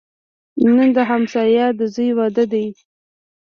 [0.75, 2.67] نن د همسایه د زوی واده دی